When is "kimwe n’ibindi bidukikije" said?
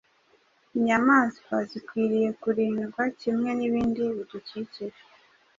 3.19-5.01